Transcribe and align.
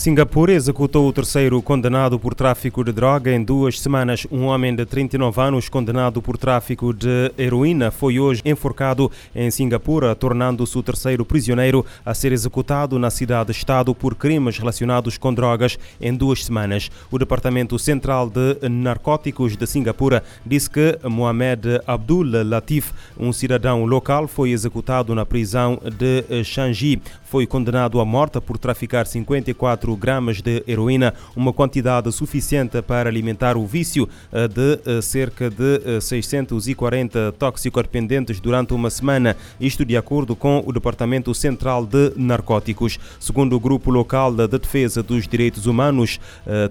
Singapura 0.00 0.54
executou 0.54 1.06
o 1.06 1.12
terceiro 1.12 1.60
condenado 1.60 2.18
por 2.18 2.34
tráfico 2.34 2.82
de 2.82 2.90
droga 2.90 3.30
em 3.34 3.44
duas 3.44 3.78
semanas. 3.78 4.26
Um 4.32 4.46
homem 4.46 4.74
de 4.74 4.86
39 4.86 5.38
anos, 5.42 5.68
condenado 5.68 6.22
por 6.22 6.38
tráfico 6.38 6.94
de 6.94 7.30
heroína, 7.36 7.90
foi 7.90 8.18
hoje 8.18 8.40
enforcado 8.42 9.12
em 9.34 9.50
Singapura, 9.50 10.14
tornando-se 10.14 10.78
o 10.78 10.82
terceiro 10.82 11.22
prisioneiro 11.22 11.84
a 12.02 12.14
ser 12.14 12.32
executado 12.32 12.98
na 12.98 13.10
cidade-estado 13.10 13.94
por 13.94 14.14
crimes 14.14 14.56
relacionados 14.56 15.18
com 15.18 15.34
drogas 15.34 15.78
em 16.00 16.14
duas 16.14 16.46
semanas. 16.46 16.90
O 17.10 17.18
Departamento 17.18 17.78
Central 17.78 18.30
de 18.30 18.70
Narcóticos 18.70 19.54
de 19.54 19.66
Singapura 19.66 20.24
disse 20.46 20.70
que 20.70 20.98
Mohamed 21.04 21.78
Abdul 21.86 22.24
Latif, 22.46 22.92
um 23.18 23.34
cidadão 23.34 23.84
local, 23.84 24.26
foi 24.26 24.52
executado 24.52 25.14
na 25.14 25.26
prisão 25.26 25.78
de 25.98 26.42
Changi. 26.42 27.02
Foi 27.22 27.46
condenado 27.46 28.00
à 28.00 28.04
morte 28.04 28.40
por 28.40 28.56
traficar 28.56 29.06
54 29.06 29.89
4 29.90 29.96
gramas 29.96 30.40
de 30.40 30.62
heroína, 30.66 31.14
uma 31.34 31.52
quantidade 31.52 32.10
suficiente 32.12 32.80
para 32.82 33.08
alimentar 33.08 33.56
o 33.56 33.66
vício 33.66 34.08
eh, 34.32 34.46
de 34.46 34.78
eh, 34.84 35.02
cerca 35.02 35.50
de 35.50 36.00
640 36.00 37.18
eh, 37.18 37.32
toxicodependentes 37.32 38.40
durante 38.40 38.72
uma 38.72 38.90
semana, 38.90 39.36
isto 39.60 39.84
de 39.84 39.96
acordo 39.96 40.36
com 40.36 40.62
o 40.66 40.72
Departamento 40.72 41.34
Central 41.34 41.86
de 41.86 42.12
Narcóticos. 42.16 42.98
Segundo 43.18 43.56
o 43.56 43.60
grupo 43.60 43.90
local 43.90 44.32
de 44.34 44.46
defesa 44.46 45.02
dos 45.02 45.26
direitos 45.26 45.66
humanos 45.66 46.20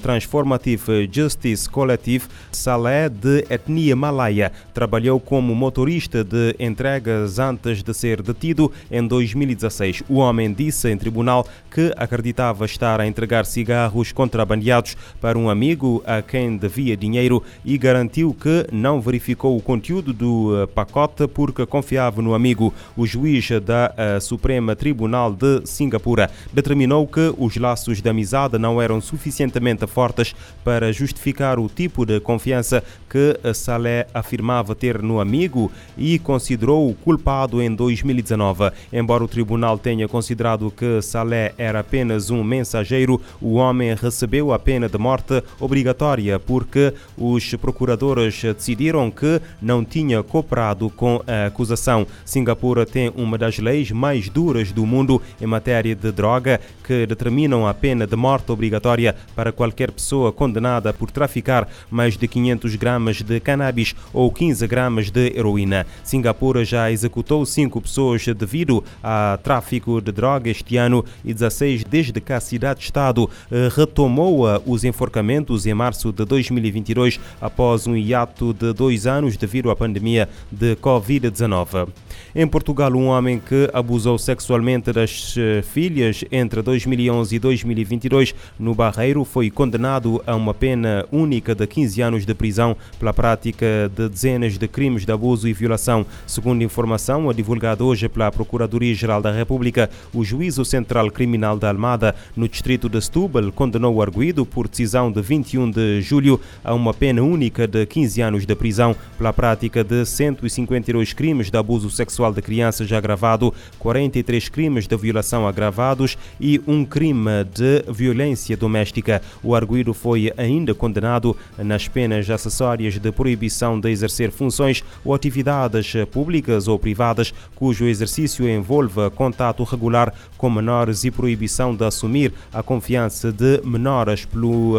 Transformative 0.01 1.09
Justice 1.11 1.69
Collective, 1.69 2.25
Saleh, 2.51 3.09
de 3.09 3.45
etnia 3.49 3.95
malaia, 3.95 4.51
trabalhou 4.73 5.19
como 5.19 5.55
motorista 5.55 6.23
de 6.23 6.55
entregas 6.59 7.39
antes 7.39 7.83
de 7.83 7.93
ser 7.93 8.21
detido 8.21 8.71
em 8.91 9.05
2016. 9.05 10.03
O 10.07 10.15
homem 10.15 10.53
disse 10.53 10.89
em 10.89 10.97
tribunal 10.97 11.47
que 11.71 11.93
acreditava 11.97 12.65
estar 12.65 12.99
a 12.99 13.08
entregar 13.09 13.45
cigarros 13.45 14.11
contrabandeados 14.11 14.95
para 15.19 15.37
um 15.37 15.49
amigo 15.49 16.01
a 16.05 16.21
quem 16.21 16.55
devia 16.55 16.95
dinheiro 16.95 17.43
e 17.65 17.77
garantiu 17.77 18.33
que 18.33 18.67
não 18.71 19.01
verificou 19.01 19.57
o 19.57 19.61
conteúdo 19.61 20.13
do 20.13 20.63
eh, 20.63 20.67
pacote 20.67 21.27
porque 21.27 21.65
confiava 21.65 22.21
no 22.21 22.33
amigo. 22.33 22.73
O 22.95 23.05
juiz 23.05 23.49
da 23.61 23.93
eh, 23.97 24.19
Suprema 24.19 24.75
Tribunal 24.75 25.33
de 25.33 25.65
Singapura 25.65 26.29
determinou 26.53 27.07
que 27.07 27.33
os 27.37 27.57
laços 27.57 28.01
de 28.01 28.09
amizade 28.09 28.57
não 28.57 28.81
eram 28.81 29.01
suficientemente 29.01 29.85
fortes 29.87 30.35
para 30.63 30.93
justificar 30.93 31.59
o 31.59 31.67
tipo 31.67 32.05
de 32.05 32.19
confiança 32.19 32.83
que 33.09 33.39
eh, 33.43 33.53
Saleh 33.53 34.07
afirmava 34.13 34.75
ter 34.75 35.01
no 35.01 35.19
amigo 35.19 35.71
e 35.97 36.19
considerou-o 36.19 36.93
culpado 36.93 37.61
em 37.61 37.73
2019. 37.73 38.71
Embora 38.93 39.23
o 39.23 39.27
tribunal 39.27 39.77
tenha 39.77 40.07
considerado 40.07 40.71
que 40.71 41.01
Saleh 41.01 41.53
era 41.57 41.79
apenas 41.79 42.29
um 42.29 42.43
mensageiro 42.43 42.98
o 43.41 43.53
homem 43.53 43.95
recebeu 43.95 44.51
a 44.51 44.59
pena 44.59 44.89
de 44.89 44.97
morte 44.97 45.43
obrigatória 45.59 46.39
porque 46.39 46.93
os 47.17 47.53
procuradores 47.55 48.41
decidiram 48.41 49.11
que 49.11 49.39
não 49.61 49.85
tinha 49.85 50.23
cooperado 50.23 50.89
com 50.89 51.21
a 51.27 51.45
acusação. 51.47 52.07
Singapura 52.25 52.85
tem 52.85 53.11
uma 53.15 53.37
das 53.37 53.59
leis 53.59 53.91
mais 53.91 54.29
duras 54.29 54.71
do 54.71 54.85
mundo 54.85 55.21
em 55.39 55.45
matéria 55.45 55.95
de 55.95 56.11
droga 56.11 56.59
que 56.83 57.05
determinam 57.05 57.67
a 57.67 57.73
pena 57.73 58.07
de 58.07 58.15
morte 58.15 58.51
obrigatória 58.51 59.15
para 59.35 59.51
qualquer 59.51 59.91
pessoa 59.91 60.31
condenada 60.31 60.91
por 60.91 61.11
traficar 61.11 61.67
mais 61.89 62.17
de 62.17 62.27
500 62.27 62.75
gramas 62.75 63.21
de 63.21 63.39
cannabis 63.39 63.95
ou 64.11 64.31
15 64.31 64.65
gramas 64.67 65.11
de 65.11 65.37
heroína. 65.37 65.85
Singapura 66.03 66.65
já 66.65 66.91
executou 66.91 67.45
cinco 67.45 67.79
pessoas 67.79 68.25
devido 68.25 68.83
a 69.03 69.37
tráfico 69.43 70.01
de 70.01 70.11
droga 70.11 70.49
este 70.49 70.77
ano 70.77 71.05
e 71.23 71.33
16 71.33 71.83
desde 71.83 72.19
que 72.19 72.33
a 72.33 72.39
cidade 72.39 72.81
Estado 72.89 73.29
eh, 73.51 73.69
retomou 73.71 74.45
os 74.65 74.83
enforcamentos 74.83 75.65
em 75.65 75.73
março 75.73 76.11
de 76.11 76.25
2022 76.25 77.19
após 77.39 77.85
um 77.85 77.95
hiato 77.95 78.53
de 78.53 78.73
dois 78.73 79.05
anos 79.05 79.37
devido 79.37 79.69
à 79.69 79.75
pandemia 79.75 80.27
de 80.51 80.75
Covid-19. 80.75 81.87
Em 82.35 82.47
Portugal, 82.47 82.93
um 82.93 83.07
homem 83.07 83.39
que 83.39 83.69
abusou 83.73 84.19
sexualmente 84.19 84.93
das 84.93 85.33
eh, 85.35 85.63
filhas 85.63 86.23
entre 86.31 86.61
2011 86.61 87.35
e 87.35 87.39
2022 87.39 88.35
no 88.59 88.75
Barreiro 88.75 89.25
foi 89.25 89.49
condenado 89.49 90.21
a 90.27 90.35
uma 90.35 90.53
pena 90.53 91.07
única 91.11 91.55
de 91.55 91.65
15 91.65 92.01
anos 92.01 92.25
de 92.27 92.35
prisão 92.35 92.77
pela 92.99 93.11
prática 93.11 93.91
de 93.95 94.07
dezenas 94.09 94.59
de 94.59 94.67
crimes 94.67 95.05
de 95.05 95.11
abuso 95.11 95.47
e 95.47 95.53
violação. 95.53 96.05
Segundo 96.27 96.63
informação 96.63 97.33
divulgada 97.33 97.83
hoje 97.83 98.07
pela 98.07 98.31
Procuradoria-Geral 98.31 99.23
da 99.23 99.31
República, 99.31 99.89
o 100.13 100.23
Juízo 100.23 100.63
Central 100.63 101.09
Criminal 101.09 101.57
da 101.57 101.69
Almada, 101.69 102.13
no 102.35 102.47
distrito 102.47 102.87
de 102.87 103.01
Setúbal, 103.01 103.51
condenou 103.51 103.95
o 103.95 104.01
arguído 104.03 104.45
por 104.45 104.67
decisão 104.67 105.11
de 105.11 105.21
21 105.21 105.71
de 105.71 106.01
julho 106.01 106.39
a 106.63 106.75
uma 106.75 106.93
pena 106.93 107.23
única 107.23 107.67
de 107.67 107.87
15 107.87 108.21
anos 108.21 108.45
de 108.45 108.55
prisão 108.55 108.95
pela 109.17 109.33
prática 109.33 109.83
de 109.83 110.05
152 110.05 111.13
crimes 111.13 111.49
de 111.49 111.57
abuso 111.57 111.89
sexual 111.89 112.08
sexual 112.09 112.33
de 112.33 112.41
crianças 112.41 112.91
agravado, 112.91 113.53
43 113.77 114.49
crimes 114.49 114.87
de 114.87 114.97
violação 114.97 115.47
agravados 115.47 116.17
e 116.41 116.59
um 116.65 116.83
crime 116.83 117.43
de 117.53 117.83
violência 117.87 118.57
doméstica. 118.57 119.21
O 119.43 119.53
arguído 119.53 119.93
foi 119.93 120.33
ainda 120.35 120.73
condenado 120.73 121.37
nas 121.55 121.87
penas 121.87 122.27
acessórias 122.27 122.97
de 122.97 123.11
proibição 123.11 123.79
de 123.79 123.91
exercer 123.91 124.31
funções 124.31 124.83
ou 125.05 125.13
atividades 125.13 125.93
públicas 126.11 126.67
ou 126.67 126.79
privadas 126.79 127.31
cujo 127.53 127.85
exercício 127.85 128.49
envolva 128.49 129.11
contato 129.11 129.63
regular 129.63 130.11
com 130.35 130.49
menores 130.49 131.03
e 131.03 131.11
proibição 131.11 131.75
de 131.75 131.85
assumir 131.85 132.33
a 132.51 132.63
confiança 132.63 133.31
de 133.31 133.61
menores 133.63 134.27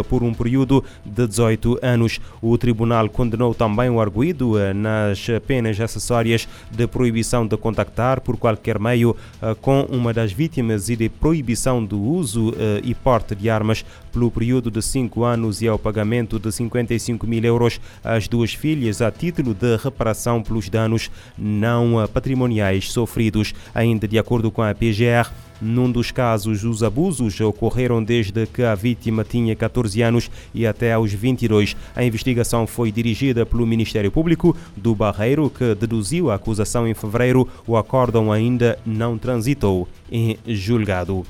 por 0.08 0.24
um 0.24 0.34
período 0.34 0.82
de 1.06 1.28
18 1.28 1.78
anos. 1.80 2.18
O 2.42 2.58
tribunal 2.58 3.08
condenou 3.08 3.54
também 3.54 3.88
o 3.88 4.00
arguído 4.00 4.54
nas 4.74 5.26
penas 5.46 5.80
acessórias 5.80 6.48
de 6.70 6.86
proibição 6.88 7.09
proibição 7.10 7.44
de 7.44 7.56
contactar 7.56 8.20
por 8.20 8.36
qualquer 8.36 8.78
meio 8.78 9.10
uh, 9.10 9.54
com 9.56 9.82
uma 9.90 10.12
das 10.12 10.32
vítimas 10.32 10.88
e 10.88 10.94
de 10.94 11.08
proibição 11.08 11.84
do 11.84 12.00
uso 12.00 12.50
uh, 12.50 12.54
e 12.84 12.94
porte 12.94 13.34
de 13.34 13.50
armas 13.50 13.84
pelo 14.12 14.30
período 14.30 14.70
de 14.70 14.80
cinco 14.80 15.24
anos 15.24 15.60
e 15.60 15.66
ao 15.66 15.76
pagamento 15.76 16.38
de 16.38 16.52
55 16.52 17.26
mil 17.26 17.44
euros 17.44 17.80
às 18.04 18.28
duas 18.28 18.54
filhas 18.54 19.02
a 19.02 19.10
título 19.10 19.54
de 19.54 19.76
reparação 19.76 20.40
pelos 20.40 20.68
danos 20.68 21.10
não 21.36 22.06
patrimoniais 22.12 22.92
sofridos. 22.92 23.54
Ainda 23.74 24.06
de 24.06 24.18
acordo 24.18 24.50
com 24.50 24.62
a 24.62 24.72
PGR, 24.72 25.30
num 25.60 25.90
dos 25.90 26.10
casos, 26.10 26.64
os 26.64 26.82
abusos 26.82 27.40
ocorreram 27.40 28.02
desde 28.02 28.46
que 28.46 28.62
a 28.62 28.74
vítima 28.74 29.24
tinha 29.24 29.54
14 29.54 30.00
anos 30.02 30.30
e 30.54 30.66
até 30.66 30.92
aos 30.92 31.12
22. 31.12 31.76
A 31.94 32.04
investigação 32.04 32.66
foi 32.66 32.90
dirigida 32.90 33.44
pelo 33.44 33.66
Ministério 33.66 34.10
Público 34.10 34.56
do 34.76 34.94
Barreiro, 34.94 35.50
que 35.50 35.74
deduziu 35.74 36.30
a 36.30 36.36
acusação 36.36 36.88
em 36.88 36.94
fevereiro. 36.94 37.46
O 37.66 37.76
acórdão 37.76 38.32
ainda 38.32 38.78
não 38.86 39.18
transitou 39.18 39.86
em 40.10 40.38
julgado. 40.46 41.24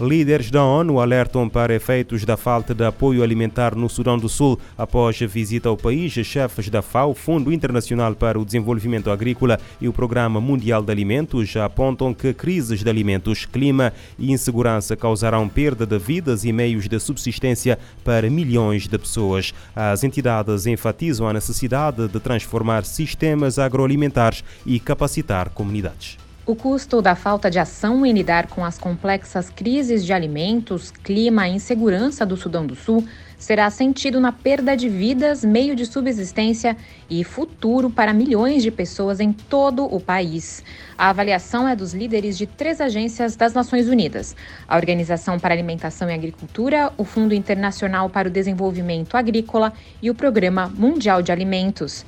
Líderes 0.00 0.50
da 0.50 0.64
ONU 0.64 0.98
alertam 0.98 1.48
para 1.48 1.72
efeitos 1.72 2.24
da 2.24 2.36
falta 2.36 2.74
de 2.74 2.84
apoio 2.84 3.22
alimentar 3.22 3.76
no 3.76 3.88
Sudão 3.88 4.18
do 4.18 4.28
Sul 4.28 4.58
após 4.76 5.22
a 5.22 5.26
visita 5.26 5.68
ao 5.68 5.76
país. 5.76 6.12
Chefes 6.12 6.68
da 6.68 6.82
FAO, 6.82 7.14
Fundo 7.14 7.52
Internacional 7.52 8.12
para 8.16 8.38
o 8.38 8.44
Desenvolvimento 8.44 9.08
Agrícola 9.08 9.58
e 9.80 9.86
o 9.86 9.92
Programa 9.92 10.40
Mundial 10.40 10.82
de 10.82 10.90
Alimentos 10.90 11.56
apontam 11.56 12.12
que 12.12 12.34
crises 12.34 12.82
de 12.82 12.90
alimentos, 12.90 13.44
clima 13.44 13.92
e 14.18 14.32
insegurança 14.32 14.96
causarão 14.96 15.48
perda 15.48 15.86
de 15.86 15.98
vidas 15.98 16.44
e 16.44 16.52
meios 16.52 16.88
de 16.88 16.98
subsistência 16.98 17.78
para 18.02 18.28
milhões 18.28 18.88
de 18.88 18.98
pessoas. 18.98 19.54
As 19.76 20.02
entidades 20.02 20.66
enfatizam 20.66 21.28
a 21.28 21.32
necessidade 21.32 22.08
de 22.08 22.18
transformar 22.18 22.84
sistemas 22.84 23.60
agroalimentares 23.60 24.42
e 24.66 24.80
capacitar 24.80 25.50
comunidades. 25.50 26.23
O 26.46 26.54
custo 26.54 27.00
da 27.00 27.14
falta 27.14 27.50
de 27.50 27.58
ação 27.58 28.04
em 28.04 28.12
lidar 28.12 28.48
com 28.48 28.62
as 28.66 28.76
complexas 28.76 29.48
crises 29.48 30.04
de 30.04 30.12
alimentos, 30.12 30.90
clima 30.90 31.48
e 31.48 31.54
insegurança 31.54 32.26
do 32.26 32.36
Sudão 32.36 32.66
do 32.66 32.74
Sul 32.74 33.02
será 33.38 33.70
sentido 33.70 34.20
na 34.20 34.30
perda 34.30 34.76
de 34.76 34.86
vidas, 34.86 35.42
meio 35.42 35.74
de 35.74 35.86
subsistência 35.86 36.76
e 37.08 37.24
futuro 37.24 37.88
para 37.88 38.12
milhões 38.12 38.62
de 38.62 38.70
pessoas 38.70 39.20
em 39.20 39.32
todo 39.32 39.86
o 39.86 39.98
país. 39.98 40.62
A 40.98 41.08
avaliação 41.08 41.66
é 41.66 41.74
dos 41.74 41.94
líderes 41.94 42.36
de 42.36 42.46
três 42.46 42.78
agências 42.78 43.36
das 43.36 43.54
Nações 43.54 43.88
Unidas: 43.88 44.36
a 44.68 44.76
Organização 44.76 45.38
para 45.38 45.54
Alimentação 45.54 46.10
e 46.10 46.14
Agricultura, 46.14 46.92
o 46.98 47.04
Fundo 47.04 47.34
Internacional 47.34 48.10
para 48.10 48.28
o 48.28 48.30
Desenvolvimento 48.30 49.16
Agrícola 49.16 49.72
e 50.02 50.10
o 50.10 50.14
Programa 50.14 50.70
Mundial 50.76 51.22
de 51.22 51.32
Alimentos. 51.32 52.04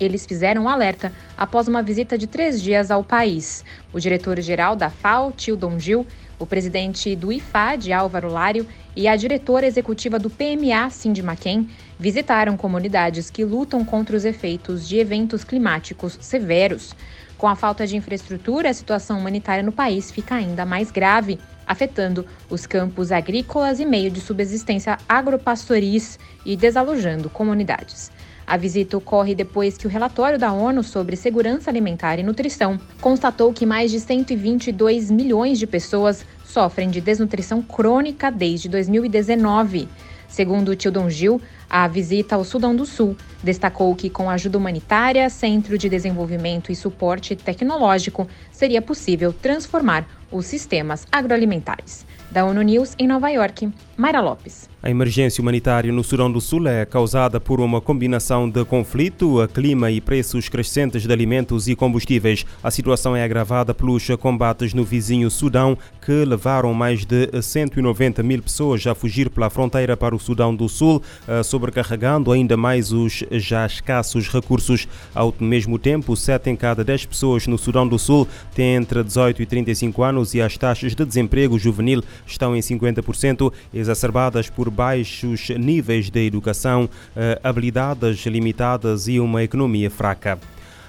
Eles 0.00 0.24
fizeram 0.24 0.64
um 0.64 0.68
alerta 0.68 1.12
após 1.36 1.66
uma 1.66 1.82
visita 1.82 2.16
de 2.16 2.26
três 2.26 2.62
dias 2.62 2.90
ao 2.90 3.02
país. 3.02 3.64
O 3.92 3.98
diretor-geral 3.98 4.76
da 4.76 4.90
FAO, 4.90 5.32
Tildon 5.32 5.78
Gil, 5.78 6.06
o 6.38 6.46
presidente 6.46 7.16
do 7.16 7.32
IFAD, 7.32 7.92
Álvaro 7.92 8.30
Lário, 8.30 8.66
e 8.94 9.08
a 9.08 9.16
diretora 9.16 9.66
executiva 9.66 10.18
do 10.18 10.30
PMA, 10.30 10.88
Cindy 10.90 11.20
McKen, 11.20 11.68
visitaram 11.98 12.56
comunidades 12.56 13.28
que 13.28 13.44
lutam 13.44 13.84
contra 13.84 14.16
os 14.16 14.24
efeitos 14.24 14.88
de 14.88 14.98
eventos 14.98 15.42
climáticos 15.42 16.16
severos. 16.20 16.94
Com 17.36 17.48
a 17.48 17.56
falta 17.56 17.86
de 17.86 17.96
infraestrutura, 17.96 18.70
a 18.70 18.74
situação 18.74 19.18
humanitária 19.18 19.62
no 19.62 19.72
país 19.72 20.10
fica 20.10 20.36
ainda 20.36 20.64
mais 20.64 20.90
grave. 20.90 21.38
afetando 21.66 22.24
os 22.48 22.66
campos 22.66 23.12
agrícolas 23.12 23.78
e 23.78 23.84
meio 23.84 24.10
de 24.10 24.22
subsistência 24.22 24.96
agropastoris 25.06 26.18
e 26.42 26.56
desalojando 26.56 27.28
comunidades. 27.28 28.10
A 28.50 28.56
visita 28.56 28.96
ocorre 28.96 29.34
depois 29.34 29.76
que 29.76 29.86
o 29.86 29.90
relatório 29.90 30.38
da 30.38 30.50
ONU 30.50 30.82
sobre 30.82 31.16
segurança 31.16 31.68
alimentar 31.70 32.18
e 32.18 32.22
nutrição 32.22 32.80
constatou 32.98 33.52
que 33.52 33.66
mais 33.66 33.90
de 33.90 34.00
122 34.00 35.10
milhões 35.10 35.58
de 35.58 35.66
pessoas 35.66 36.24
sofrem 36.46 36.88
de 36.88 36.98
desnutrição 36.98 37.60
crônica 37.60 38.30
desde 38.30 38.66
2019. 38.70 39.86
Segundo 40.26 40.74
Tildon 40.74 41.10
Gil, 41.10 41.42
a 41.68 41.86
visita 41.86 42.34
ao 42.34 42.44
Sudão 42.44 42.74
do 42.74 42.86
Sul 42.86 43.16
destacou 43.42 43.94
que, 43.94 44.08
com 44.08 44.30
ajuda 44.30 44.58
humanitária, 44.58 45.28
centro 45.28 45.76
de 45.76 45.88
desenvolvimento 45.88 46.72
e 46.72 46.76
suporte 46.76 47.36
tecnológico, 47.36 48.26
seria 48.50 48.82
possível 48.82 49.32
transformar 49.32 50.06
os 50.30 50.46
sistemas 50.46 51.06
agroalimentares. 51.10 52.06
Da 52.30 52.44
ONU 52.44 52.60
News 52.60 52.94
em 52.98 53.06
Nova 53.06 53.30
York, 53.30 53.70
Mayra 53.96 54.20
Lopes. 54.20 54.68
A 54.82 54.90
emergência 54.90 55.42
humanitária 55.42 55.90
no 55.90 56.04
Sudão 56.04 56.30
do 56.30 56.40
Sul 56.40 56.68
é 56.68 56.86
causada 56.86 57.40
por 57.40 57.58
uma 57.58 57.80
combinação 57.80 58.48
de 58.48 58.64
conflito, 58.64 59.36
clima 59.52 59.90
e 59.90 60.00
preços 60.00 60.48
crescentes 60.48 61.02
de 61.02 61.12
alimentos 61.12 61.66
e 61.66 61.74
combustíveis. 61.74 62.46
A 62.62 62.70
situação 62.70 63.16
é 63.16 63.24
agravada 63.24 63.74
pelos 63.74 64.06
combates 64.20 64.74
no 64.74 64.84
vizinho 64.84 65.30
Sudão, 65.30 65.76
que 66.04 66.24
levaram 66.24 66.72
mais 66.74 67.04
de 67.04 67.28
190 67.42 68.22
mil 68.22 68.40
pessoas 68.40 68.86
a 68.86 68.94
fugir 68.94 69.30
pela 69.30 69.50
fronteira 69.50 69.96
para 69.96 70.14
o 70.14 70.18
Sudão 70.18 70.54
do 70.54 70.68
Sul, 70.68 71.02
eh, 71.26 71.42
sobrecarregando 71.58 72.30
ainda 72.30 72.56
mais 72.56 72.92
os 72.92 73.24
já 73.32 73.66
escassos 73.66 74.28
recursos. 74.28 74.86
Ao 75.12 75.34
mesmo 75.40 75.76
tempo, 75.76 76.16
7 76.16 76.50
em 76.50 76.56
cada 76.56 76.84
10 76.84 77.06
pessoas 77.06 77.46
no 77.48 77.58
Sudão 77.58 77.86
do 77.86 77.98
Sul 77.98 78.28
têm 78.54 78.76
entre 78.76 79.02
18 79.02 79.42
e 79.42 79.46
35 79.46 80.02
anos 80.04 80.34
e 80.34 80.40
as 80.40 80.56
taxas 80.56 80.94
de 80.94 81.04
desemprego 81.04 81.58
juvenil 81.58 82.04
estão 82.24 82.56
em 82.56 82.60
50%, 82.60 83.52
exacerbadas 83.74 84.48
por 84.48 84.70
baixos 84.70 85.48
níveis 85.50 86.08
de 86.10 86.24
educação, 86.24 86.88
eh, 87.16 87.40
habilidades 87.42 88.24
limitadas 88.26 89.08
e 89.08 89.18
uma 89.18 89.42
economia 89.42 89.90
fraca. 89.90 90.38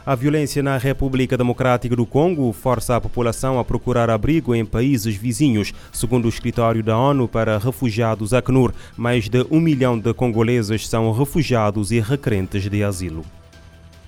A 0.05 0.15
violência 0.15 0.63
na 0.63 0.77
República 0.77 1.37
Democrática 1.37 1.93
do 1.95 2.05
Congo 2.05 2.53
força 2.53 2.95
a 2.95 3.01
população 3.01 3.59
a 3.59 3.65
procurar 3.65 4.09
abrigo 4.09 4.55
em 4.55 4.65
países 4.65 5.15
vizinhos. 5.15 5.73
Segundo 5.91 6.25
o 6.25 6.29
escritório 6.29 6.81
da 6.81 6.97
ONU 6.97 7.27
para 7.27 7.57
refugiados 7.57 8.33
Acnur, 8.33 8.73
mais 8.95 9.27
de 9.27 9.45
um 9.51 9.59
milhão 9.59 9.99
de 9.99 10.13
congoleses 10.13 10.87
são 10.87 11.11
refugiados 11.11 11.91
e 11.91 11.99
requerentes 11.99 12.63
de 12.63 12.81
asilo. 12.81 13.25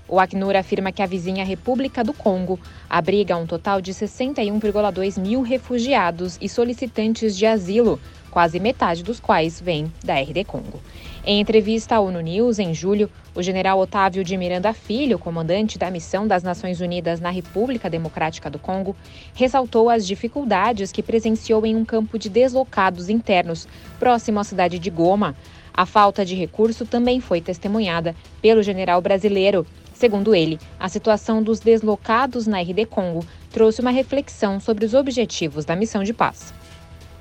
O 0.08 0.20
Acnur 0.20 0.56
afirma 0.56 0.92
que 0.92 1.02
a 1.02 1.06
vizinha 1.06 1.46
República 1.46 2.04
do 2.04 2.14
Congo 2.14 2.60
abriga 2.90 3.38
um 3.38 3.46
total 3.46 3.82
de 3.82 3.94
61,2 3.94 5.20
mil 5.20 5.42
refugiados 5.42 6.38
e 6.42 6.48
solicitantes 6.48 7.38
de 7.38 7.46
asilo, 7.46 8.00
quase 8.30 8.60
metade 8.60 9.04
dos 9.04 9.20
quais 9.20 9.60
vem 9.60 9.92
da 10.04 10.16
RD 10.16 10.46
Congo. 10.46 10.82
Em 11.24 11.40
entrevista 11.40 11.96
à 11.96 12.00
ONU 12.00 12.20
News, 12.20 12.60
em 12.60 12.74
julho, 12.74 13.10
o 13.34 13.42
general 13.42 13.80
Otávio 13.80 14.24
de 14.24 14.36
Miranda 14.36 14.74
Filho, 14.74 15.18
comandante 15.18 15.78
da 15.78 15.90
missão 15.90 16.28
das 16.28 16.44
Nações 16.44 16.82
Unidas 16.82 17.20
na 17.20 17.30
República 17.30 17.90
Democrática 17.90 18.50
do 18.50 18.60
Congo, 18.60 18.96
ressaltou 19.34 19.90
as 19.90 20.06
dificuldades 20.06 20.92
que 20.92 21.04
presenciou 21.04 21.66
em 21.66 21.76
um 21.76 21.86
campo 21.86 22.20
de 22.20 22.30
deslocados 22.30 23.10
internos, 23.10 23.68
próximo 24.00 24.40
à 24.40 24.44
cidade 24.44 24.80
de 24.80 24.90
Goma. 24.90 25.36
A 25.74 25.86
falta 25.86 26.26
de 26.26 26.36
recurso 26.36 26.86
também 26.86 27.22
foi 27.22 27.40
testemunhada 27.40 28.16
pelo 28.42 28.62
general 28.62 29.02
brasileiro, 29.02 29.66
Segundo 30.02 30.34
ele, 30.34 30.60
a 30.80 30.90
situação 30.90 31.44
dos 31.44 31.60
deslocados 31.60 32.48
na 32.48 32.60
RD 32.60 32.88
Congo 32.88 33.24
trouxe 33.52 33.82
uma 33.82 33.92
reflexão 33.92 34.60
sobre 34.60 34.84
os 34.84 34.96
objetivos 34.96 35.64
da 35.64 35.76
missão 35.76 36.04
de 36.04 36.12
paz. 36.12 36.52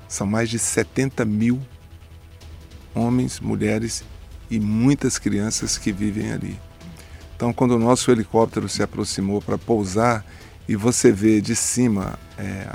São 0.07 0.25
mais 0.25 0.49
de 0.49 0.57
70 0.57 1.23
mil 1.23 1.59
homens, 2.95 3.39
mulheres 3.39 4.03
e 4.51 4.59
muitas 4.59 5.17
crianças 5.17 5.77
que 5.77 5.93
vivem 5.93 6.33
ali. 6.33 6.59
Então, 7.35 7.53
quando 7.53 7.71
o 7.71 7.79
nosso 7.79 8.11
helicóptero 8.11 8.67
se 8.67 8.83
aproximou 8.83 9.41
para 9.41 9.57
pousar 9.57 10.23
e 10.67 10.75
você 10.75 11.11
vê 11.11 11.39
de 11.39 11.55
cima 11.55 12.19
é, 12.37 12.67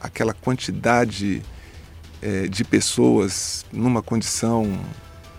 aquela 0.00 0.34
quantidade 0.34 1.40
é, 2.20 2.48
de 2.48 2.64
pessoas 2.64 3.64
numa 3.72 4.02
condição 4.02 4.78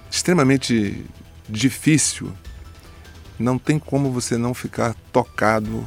extremamente 0.10 1.06
difícil 1.48 2.32
não 3.38 3.60
tem 3.60 3.78
como 3.78 4.10
você 4.10 4.38
não 4.38 4.54
ficar 4.54 4.96
tocado 5.12 5.86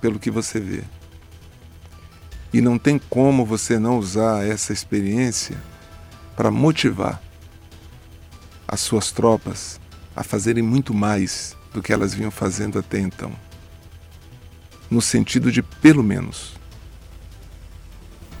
pelo 0.00 0.18
que 0.18 0.30
você 0.30 0.58
vê. 0.58 0.82
E 2.52 2.60
não 2.60 2.76
tem 2.76 2.98
como 2.98 3.46
você 3.46 3.78
não 3.78 3.98
usar 3.98 4.44
essa 4.44 4.72
experiência 4.72 5.56
para 6.36 6.50
motivar 6.50 7.22
as 8.72 8.80
suas 8.80 9.12
tropas 9.12 9.80
a 10.16 10.24
fazerem 10.24 10.64
muito 10.64 10.92
mais 10.92 11.56
do 11.72 11.80
que 11.80 11.92
elas 11.92 12.12
vinham 12.12 12.32
fazendo 12.32 12.76
até 12.76 12.98
então. 12.98 13.30
No 14.90 15.00
sentido 15.00 15.52
de, 15.52 15.62
pelo 15.62 16.02
menos, 16.02 16.54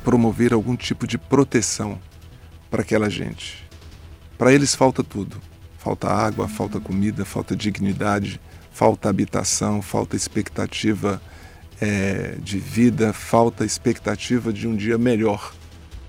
promover 0.02 0.52
algum 0.52 0.74
tipo 0.74 1.06
de 1.06 1.16
proteção 1.16 2.00
para 2.68 2.82
aquela 2.82 3.08
gente. 3.08 3.64
Para 4.36 4.52
eles 4.52 4.74
falta 4.74 5.04
tudo 5.04 5.40
Falta 5.82 6.08
água, 6.08 6.46
falta 6.46 6.78
comida, 6.78 7.24
falta 7.24 7.56
dignidade, 7.56 8.40
falta 8.70 9.08
habitação, 9.08 9.82
falta 9.82 10.14
expectativa 10.14 11.20
é, 11.80 12.36
de 12.40 12.56
vida, 12.60 13.12
falta 13.12 13.64
expectativa 13.64 14.52
de 14.52 14.68
um 14.68 14.76
dia 14.76 14.96
melhor. 14.96 15.52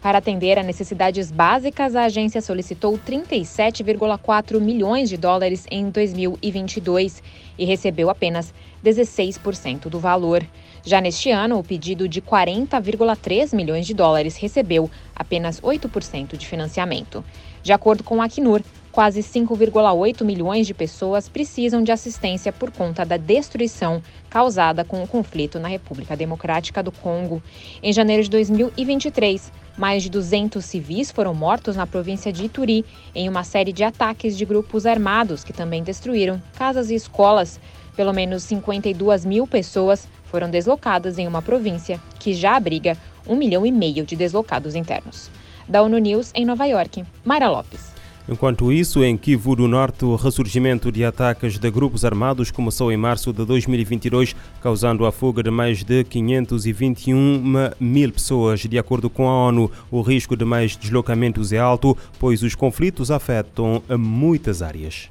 Para 0.04 0.18
atender 0.18 0.60
a 0.60 0.64
necessidades 0.64 1.32
básicas, 1.32 1.96
a 1.96 2.04
agência 2.04 2.42
solicitou 2.42 3.00
37,4 3.00 4.60
milhões 4.60 5.08
de 5.08 5.16
dólares 5.16 5.66
em 5.72 5.90
2022 5.90 7.24
e 7.58 7.64
recebeu 7.64 8.10
apenas 8.10 8.54
16% 8.84 9.88
do 9.88 10.02
valor. 10.02 10.46
Já 10.84 11.00
neste 11.00 11.32
ano, 11.32 11.58
o 11.58 11.64
pedido 11.64 12.10
de 12.10 12.22
40,3 12.22 13.56
milhões 13.56 13.88
de 13.88 13.94
dólares 13.94 14.36
recebeu 14.36 14.92
apenas 15.16 15.62
8% 15.62 16.36
de 16.36 16.48
financiamento. 16.48 17.24
De 17.64 17.72
acordo 17.72 18.04
com 18.04 18.22
a 18.22 18.26
Acnur, 18.26 18.62
quase 18.92 19.22
5,8 19.22 20.26
milhões 20.26 20.68
de 20.68 20.74
pessoas 20.74 21.30
precisam 21.30 21.82
de 21.82 21.94
assistência 21.94 22.52
por 22.52 22.72
conta 22.72 23.06
da 23.06 23.16
destruição 23.16 24.04
causada 24.30 24.84
com 24.84 25.02
o 25.02 25.08
conflito 25.08 25.60
na 25.60 25.70
República 25.70 26.18
Democrática 26.18 26.84
do 26.84 26.92
Congo. 26.92 27.42
Em 27.82 27.94
janeiro 27.94 28.22
de 28.24 28.30
2023, 28.30 29.63
mais 29.78 30.04
de 30.04 30.10
200 30.10 30.64
civis 30.64 31.12
foram 31.12 31.34
mortos 31.34 31.76
na 31.76 31.88
província 31.88 32.32
de 32.32 32.46
Ituri 32.46 32.86
em 33.14 33.28
uma 33.28 33.44
série 33.44 33.74
de 33.74 33.84
ataques 33.84 34.38
de 34.38 34.46
grupos 34.46 34.86
armados 34.86 35.44
que 35.44 35.54
também 35.54 35.84
destruíram 35.84 36.42
casas 36.56 36.90
e 36.90 36.96
escolas. 36.96 37.60
Pelo 37.96 38.14
menos 38.14 38.44
52 38.44 39.26
mil 39.26 39.46
pessoas 39.46 40.08
foram 40.26 40.50
deslocadas 40.50 41.18
em 41.20 41.28
uma 41.28 41.42
província 41.42 42.00
que 42.20 42.34
já 42.34 42.56
abriga 42.56 42.98
um 43.28 43.36
milhão 43.36 43.66
e 43.66 43.72
meio 43.72 44.06
de 44.06 44.16
deslocados 44.16 44.76
internos. 44.76 45.30
Da 45.68 45.82
ONU 45.82 45.98
News 45.98 46.32
em 46.36 46.46
Nova 46.46 46.66
York, 46.66 47.06
Mayra 47.24 47.50
Lopes. 47.50 47.93
Enquanto 48.28 48.72
isso, 48.72 49.04
em 49.04 49.18
Kivu 49.18 49.56
do 49.56 49.68
Norte, 49.68 50.06
o 50.06 50.16
ressurgimento 50.16 50.92
de 50.92 51.04
ataques 51.04 51.60
de 51.60 51.70
grupos 51.70 52.06
armados 52.06 52.52
começou 52.52 52.90
em 52.90 52.96
março 52.96 53.34
de 53.34 53.46
2022, 53.46 54.34
causando 54.62 55.06
a 55.06 55.12
fuga 55.12 55.44
de 55.44 55.52
mais 55.52 55.84
de 55.84 56.06
521 56.06 57.72
mil 57.80 58.12
pessoas. 58.14 58.62
De 58.62 58.80
acordo 58.80 59.10
com 59.10 59.28
a 59.28 59.48
ONU, 59.48 59.70
o 59.92 60.02
risco 60.02 60.38
de 60.38 60.46
mais 60.46 60.78
deslocamentos 60.78 61.52
é 61.52 61.60
alto, 61.60 61.98
pois 62.18 62.44
os 62.44 62.56
conflitos 62.56 63.12
afetam 63.12 63.84
muitas 63.90 64.62
áreas. 64.62 65.10